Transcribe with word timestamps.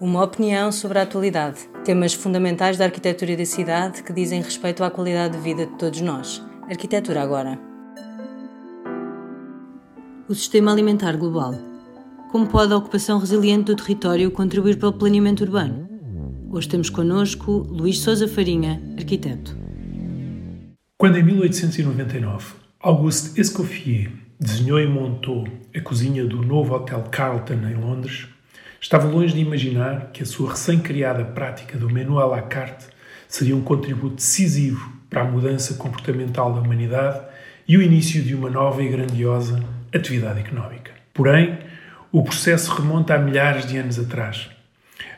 Uma 0.00 0.24
opinião 0.24 0.72
sobre 0.72 0.98
a 0.98 1.02
atualidade. 1.02 1.68
Temas 1.84 2.14
fundamentais 2.14 2.78
da 2.78 2.86
arquitetura 2.86 3.36
da 3.36 3.44
cidade 3.44 4.02
que 4.02 4.14
dizem 4.14 4.40
respeito 4.40 4.82
à 4.82 4.90
qualidade 4.90 5.36
de 5.36 5.44
vida 5.44 5.66
de 5.66 5.76
todos 5.76 6.00
nós. 6.00 6.42
Arquitetura 6.70 7.22
agora. 7.22 7.60
O 10.26 10.34
sistema 10.34 10.72
alimentar 10.72 11.18
global. 11.18 11.54
Como 12.32 12.46
pode 12.46 12.72
a 12.72 12.78
ocupação 12.78 13.18
resiliente 13.18 13.64
do 13.64 13.76
território 13.76 14.30
contribuir 14.30 14.78
para 14.78 14.88
o 14.88 14.92
planeamento 14.94 15.44
urbano? 15.44 15.86
Hoje 16.50 16.66
temos 16.66 16.88
connosco 16.88 17.66
Luís 17.68 17.98
Sousa 17.98 18.26
Farinha, 18.26 18.82
arquiteto. 18.96 19.54
Quando 20.96 21.18
em 21.18 21.22
1899 21.22 22.54
Auguste 22.80 23.38
Escoffier 23.38 24.10
desenhou 24.40 24.80
e 24.80 24.86
montou 24.86 25.46
a 25.76 25.80
cozinha 25.82 26.24
do 26.24 26.42
novo 26.42 26.74
Hotel 26.74 27.04
Carlton 27.10 27.68
em 27.68 27.74
Londres, 27.74 28.26
Estava 28.80 29.06
longe 29.06 29.34
de 29.34 29.40
imaginar 29.40 30.08
que 30.10 30.22
a 30.22 30.26
sua 30.26 30.52
recém-criada 30.52 31.22
prática 31.22 31.76
do 31.76 31.90
menu 31.90 32.18
à 32.18 32.24
la 32.24 32.40
carte 32.40 32.86
seria 33.28 33.54
um 33.54 33.60
contributo 33.60 34.16
decisivo 34.16 34.90
para 35.10 35.20
a 35.20 35.24
mudança 35.24 35.74
comportamental 35.74 36.54
da 36.54 36.62
humanidade 36.62 37.20
e 37.68 37.76
o 37.76 37.82
início 37.82 38.22
de 38.22 38.34
uma 38.34 38.48
nova 38.48 38.82
e 38.82 38.88
grandiosa 38.88 39.62
atividade 39.94 40.40
económica. 40.40 40.92
Porém, 41.12 41.58
o 42.10 42.22
processo 42.22 42.72
remonta 42.72 43.14
a 43.14 43.18
milhares 43.18 43.66
de 43.66 43.76
anos 43.76 43.98
atrás. 43.98 44.48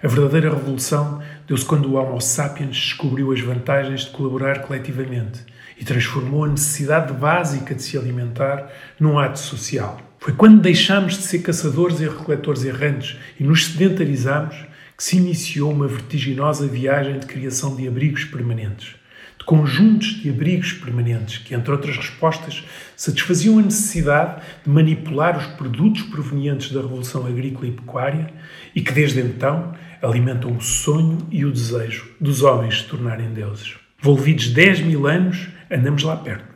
A 0.03 0.09
verdadeira 0.09 0.51
revolução 0.51 1.23
deu-se 1.47 1.65
quando 1.65 1.87
o 1.87 1.95
Homo 1.95 2.21
sapiens 2.21 2.77
descobriu 2.77 3.33
as 3.33 3.41
vantagens 3.41 4.01
de 4.01 4.11
colaborar 4.11 4.63
coletivamente 4.63 5.47
e 5.79 5.85
transformou 5.85 6.45
a 6.45 6.49
necessidade 6.49 7.13
básica 7.13 7.77
de 7.77 7.83
se 7.83 7.97
alimentar 7.97 8.69
num 8.99 9.21
ato 9.21 9.39
social. 9.39 10.01
Foi 10.23 10.33
quando 10.33 10.61
deixámos 10.61 11.17
de 11.17 11.25
ser 11.25 11.41
caçadores 11.41 11.99
e 11.99 12.05
recoletores 12.05 12.65
errantes 12.65 13.17
e 13.41 13.43
nos 13.43 13.67
sedentarizamos 13.67 14.55
que 14.97 15.03
se 15.03 15.17
iniciou 15.17 15.73
uma 15.73 15.89
vertiginosa 15.89 16.65
viagem 16.69 17.19
de 17.19 17.27
criação 17.27 17.75
de 17.75 17.89
abrigos 17.89 18.25
permanentes. 18.25 18.95
De 19.37 19.45
conjuntos 19.45 20.23
de 20.23 20.31
abrigos 20.31 20.75
permanentes 20.75 21.39
que, 21.39 21.57
entre 21.57 21.73
outras 21.73 21.97
respostas, 21.97 22.63
satisfaziam 22.97 23.59
a 23.59 23.63
necessidade 23.63 24.43
de 24.65 24.71
manipular 24.71 25.37
os 25.37 25.47
produtos 25.57 26.03
provenientes 26.03 26.71
da 26.71 26.83
Revolução 26.83 27.27
Agrícola 27.27 27.67
e 27.67 27.73
Pecuária 27.73 28.33
e 28.77 28.81
que, 28.81 28.93
desde 28.93 29.19
então, 29.19 29.75
alimentam 30.01 30.57
o 30.57 30.61
sonho 30.61 31.19
e 31.33 31.45
o 31.45 31.51
desejo 31.51 32.09
dos 32.21 32.45
homens 32.45 32.83
se 32.83 32.85
tornarem 32.85 33.33
deuses. 33.35 33.75
Volvidos 34.01 34.47
10 34.51 34.83
mil 34.83 35.09
anos, 35.09 35.49
andamos 35.69 36.05
lá 36.05 36.17
perto. 36.17 36.52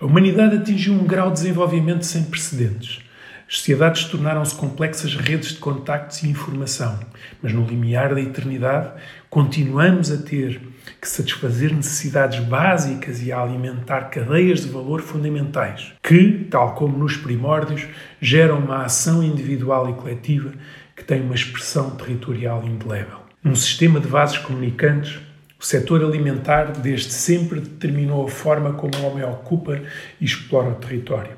A 0.00 0.06
humanidade 0.06 0.56
atingiu 0.56 0.94
um 0.94 1.04
grau 1.04 1.28
de 1.28 1.34
desenvolvimento 1.34 2.06
sem 2.06 2.24
precedentes. 2.24 3.00
As 3.46 3.56
sociedades 3.56 4.04
tornaram-se 4.04 4.54
complexas 4.54 5.14
redes 5.14 5.50
de 5.50 5.58
contactos 5.58 6.22
e 6.22 6.28
informação, 6.30 6.98
mas 7.42 7.52
no 7.52 7.66
limiar 7.66 8.14
da 8.14 8.20
eternidade 8.20 8.94
continuamos 9.28 10.10
a 10.10 10.16
ter 10.16 10.58
que 10.98 11.06
satisfazer 11.06 11.74
necessidades 11.74 12.40
básicas 12.40 13.22
e 13.22 13.30
a 13.30 13.42
alimentar 13.42 14.08
cadeias 14.08 14.62
de 14.62 14.70
valor 14.70 15.02
fundamentais, 15.02 15.92
que, 16.02 16.46
tal 16.50 16.74
como 16.74 16.96
nos 16.96 17.18
primórdios, 17.18 17.86
geram 18.22 18.58
uma 18.58 18.84
ação 18.84 19.22
individual 19.22 19.90
e 19.90 19.92
coletiva 19.92 20.54
que 20.96 21.04
tem 21.04 21.20
uma 21.20 21.34
expressão 21.34 21.90
territorial 21.90 22.64
indelével. 22.64 23.20
Um 23.44 23.54
sistema 23.54 24.00
de 24.00 24.08
vasos 24.08 24.38
comunicantes 24.38 25.18
o 25.60 25.64
setor 25.64 26.02
alimentar 26.02 26.72
desde 26.72 27.12
sempre 27.12 27.60
determinou 27.60 28.24
a 28.24 28.30
forma 28.30 28.72
como 28.72 28.96
o 28.96 29.04
homem 29.04 29.22
ocupa 29.22 29.78
e 30.18 30.24
explora 30.24 30.70
o 30.70 30.76
território. 30.76 31.36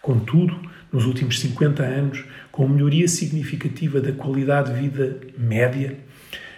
Contudo, 0.00 0.58
nos 0.90 1.04
últimos 1.04 1.38
50 1.38 1.82
anos, 1.82 2.24
com 2.50 2.64
a 2.64 2.68
melhoria 2.68 3.06
significativa 3.06 4.00
da 4.00 4.10
qualidade 4.10 4.72
de 4.72 4.80
vida 4.80 5.20
média, 5.36 5.98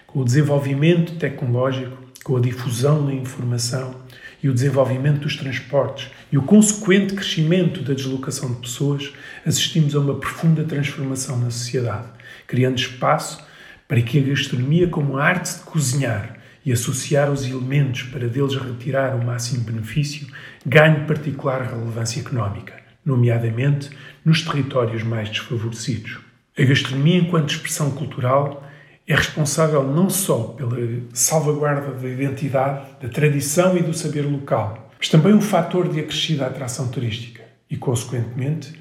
com 0.06 0.20
o 0.20 0.24
desenvolvimento 0.24 1.16
tecnológico, 1.16 1.98
com 2.22 2.36
a 2.36 2.40
difusão 2.40 3.04
da 3.04 3.12
informação 3.12 3.96
e 4.40 4.48
o 4.48 4.54
desenvolvimento 4.54 5.20
dos 5.20 5.36
transportes 5.36 6.10
e 6.30 6.38
o 6.38 6.42
consequente 6.42 7.14
crescimento 7.14 7.82
da 7.82 7.92
deslocação 7.92 8.52
de 8.52 8.60
pessoas, 8.60 9.12
assistimos 9.44 9.96
a 9.96 9.98
uma 9.98 10.14
profunda 10.14 10.62
transformação 10.62 11.38
na 11.40 11.50
sociedade, 11.50 12.06
criando 12.46 12.78
espaço 12.78 13.44
para 13.88 14.00
que 14.00 14.18
a 14.18 14.22
gastronomia, 14.22 14.86
como 14.86 15.18
a 15.18 15.24
arte 15.24 15.54
de 15.56 15.60
cozinhar, 15.62 16.43
e 16.64 16.72
associar 16.72 17.30
os 17.30 17.44
elementos 17.44 18.04
para 18.04 18.28
deles 18.28 18.56
retirar 18.56 19.14
o 19.14 19.24
máximo 19.24 19.64
benefício 19.64 20.26
ganhe 20.64 21.06
particular 21.06 21.62
relevância 21.62 22.20
económica, 22.20 22.74
nomeadamente 23.04 23.90
nos 24.24 24.42
territórios 24.42 25.02
mais 25.02 25.28
desfavorecidos. 25.28 26.18
A 26.58 26.62
gastronomia, 26.62 27.18
enquanto 27.18 27.50
expressão 27.50 27.90
cultural, 27.90 28.64
é 29.06 29.14
responsável 29.14 29.82
não 29.82 30.08
só 30.08 30.54
pela 30.56 30.78
salvaguarda 31.12 31.92
da 31.92 32.08
identidade, 32.08 32.86
da 33.02 33.08
tradição 33.08 33.76
e 33.76 33.82
do 33.82 33.92
saber 33.92 34.22
local, 34.22 34.90
mas 34.98 35.08
também 35.08 35.34
um 35.34 35.40
fator 35.42 35.88
de 35.88 36.00
acrescida 36.00 36.46
atração 36.46 36.88
turística 36.88 37.42
e, 37.68 37.76
consequentemente, 37.76 38.72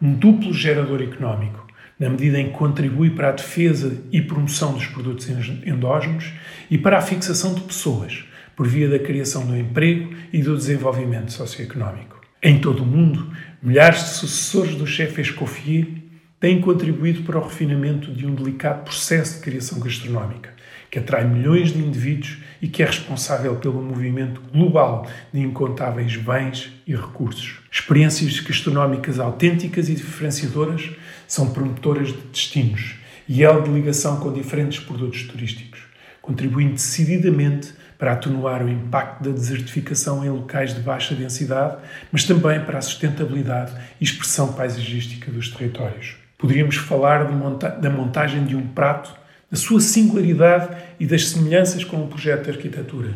um 0.00 0.14
duplo 0.14 0.52
gerador 0.52 1.02
económico, 1.02 1.66
na 2.02 2.10
medida 2.10 2.40
em 2.40 2.48
que 2.48 2.58
contribui 2.58 3.10
para 3.10 3.28
a 3.28 3.32
defesa 3.32 4.02
e 4.10 4.20
promoção 4.20 4.74
dos 4.74 4.86
produtos 4.86 5.28
endógenos 5.64 6.32
e 6.68 6.76
para 6.76 6.98
a 6.98 7.00
fixação 7.00 7.54
de 7.54 7.60
pessoas, 7.60 8.24
por 8.56 8.66
via 8.66 8.88
da 8.88 8.98
criação 8.98 9.46
do 9.46 9.56
emprego 9.56 10.12
e 10.32 10.42
do 10.42 10.56
desenvolvimento 10.56 11.32
socioeconómico. 11.32 12.20
Em 12.42 12.58
todo 12.58 12.82
o 12.82 12.86
mundo, 12.86 13.30
milhares 13.62 14.02
de 14.02 14.10
sucessores 14.14 14.74
do 14.74 14.84
chefe 14.84 15.20
Escoffier 15.20 15.86
têm 16.40 16.60
contribuído 16.60 17.22
para 17.22 17.38
o 17.38 17.44
refinamento 17.44 18.12
de 18.12 18.26
um 18.26 18.34
delicado 18.34 18.82
processo 18.82 19.36
de 19.36 19.44
criação 19.44 19.78
gastronómica, 19.78 20.50
que 20.92 20.98
atrai 20.98 21.26
milhões 21.26 21.72
de 21.72 21.78
indivíduos 21.78 22.36
e 22.60 22.68
que 22.68 22.82
é 22.82 22.86
responsável 22.86 23.56
pelo 23.56 23.80
movimento 23.80 24.42
global 24.52 25.08
de 25.32 25.40
incontáveis 25.40 26.16
bens 26.16 26.70
e 26.86 26.94
recursos. 26.94 27.60
Experiências 27.72 28.38
gastronómicas 28.40 29.18
autênticas 29.18 29.88
e 29.88 29.94
diferenciadoras 29.94 30.90
são 31.26 31.50
promotoras 31.50 32.08
de 32.08 32.20
destinos 32.30 32.96
e 33.26 33.42
elo 33.42 33.62
de 33.62 33.70
ligação 33.70 34.20
com 34.20 34.30
diferentes 34.30 34.80
produtos 34.80 35.22
turísticos, 35.22 35.80
contribuindo 36.20 36.74
decididamente 36.74 37.72
para 37.96 38.12
atenuar 38.12 38.62
o 38.62 38.68
impacto 38.68 39.24
da 39.24 39.30
desertificação 39.30 40.22
em 40.22 40.28
locais 40.28 40.74
de 40.74 40.80
baixa 40.82 41.14
densidade, 41.14 41.78
mas 42.10 42.24
também 42.24 42.60
para 42.66 42.76
a 42.76 42.82
sustentabilidade 42.82 43.72
e 43.98 44.04
expressão 44.04 44.52
paisagística 44.52 45.32
dos 45.32 45.48
territórios. 45.48 46.16
Poderíamos 46.36 46.76
falar 46.76 47.30
monta 47.30 47.70
da 47.70 47.88
montagem 47.88 48.44
de 48.44 48.54
um 48.54 48.66
prato, 48.66 49.21
da 49.52 49.58
sua 49.58 49.82
singularidade 49.82 50.74
e 50.98 51.06
das 51.06 51.28
semelhanças 51.28 51.84
com 51.84 51.98
um 51.98 52.06
projeto 52.06 52.44
de 52.44 52.52
arquitetura. 52.52 53.10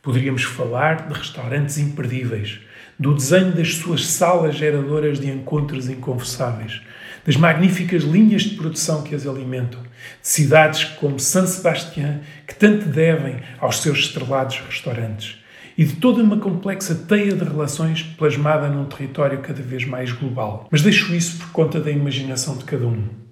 Poderíamos 0.00 0.42
falar 0.42 1.06
de 1.06 1.12
restaurantes 1.12 1.76
imperdíveis, 1.76 2.60
do 2.98 3.12
desenho 3.12 3.52
das 3.52 3.74
suas 3.74 4.06
salas 4.06 4.56
geradoras 4.56 5.20
de 5.20 5.28
encontros 5.28 5.90
inconfessáveis, 5.90 6.80
das 7.26 7.36
magníficas 7.36 8.02
linhas 8.02 8.42
de 8.42 8.54
produção 8.54 9.02
que 9.02 9.14
as 9.14 9.26
alimentam, 9.26 9.82
de 9.82 10.28
cidades 10.28 10.84
como 10.84 11.20
San 11.20 11.46
Sebastián, 11.46 12.20
que 12.46 12.54
tanto 12.54 12.86
devem 12.88 13.36
aos 13.58 13.82
seus 13.82 13.98
estrelados 13.98 14.62
restaurantes, 14.66 15.38
e 15.76 15.84
de 15.84 15.96
toda 15.96 16.22
uma 16.22 16.38
complexa 16.38 16.94
teia 16.94 17.34
de 17.34 17.44
relações 17.44 18.02
plasmada 18.02 18.68
num 18.68 18.86
território 18.86 19.40
cada 19.40 19.60
vez 19.60 19.84
mais 19.84 20.12
global. 20.12 20.66
Mas 20.70 20.80
deixo 20.80 21.14
isso 21.14 21.36
por 21.38 21.50
conta 21.50 21.78
da 21.78 21.90
imaginação 21.90 22.56
de 22.56 22.64
cada 22.64 22.86
um, 22.86 23.23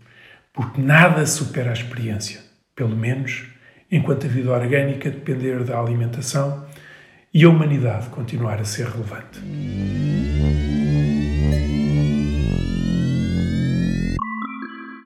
porque 0.53 0.81
nada 0.81 1.27
supera 1.27 1.71
a 1.71 1.73
experiência, 1.73 2.41
pelo 2.75 2.97
menos 2.97 3.45
enquanto 3.91 4.27
a 4.27 4.29
vida 4.29 4.51
orgânica 4.51 5.11
depender 5.11 5.65
da 5.65 5.79
alimentação 5.79 6.67
e 7.33 7.45
a 7.45 7.49
humanidade 7.49 8.09
continuar 8.09 8.61
a 8.61 8.65
ser 8.65 8.87
relevante. 8.87 9.41